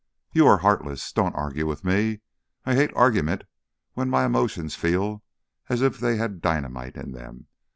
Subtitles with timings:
[0.33, 1.11] "You are heartless!
[1.11, 2.21] Don't argue with me.
[2.65, 3.43] I hate argument
[3.93, 5.21] when my emotions feel
[5.69, 7.45] as if they had dynamite in them.